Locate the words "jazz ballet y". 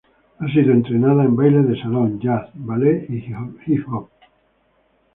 2.19-3.17